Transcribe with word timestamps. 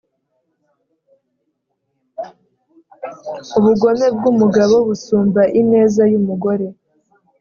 Ubugome 3.57 4.07
bw’umugabo 4.17 4.75
busumba 4.87 5.41
ineza 5.61 6.01
y’umugore; 6.11 6.65